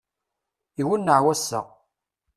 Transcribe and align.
Iwenneɛ 0.81 1.19
wass-a! 1.25 1.61